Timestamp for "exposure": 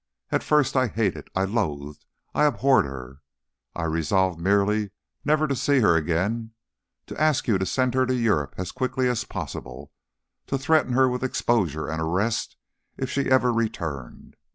11.23-11.87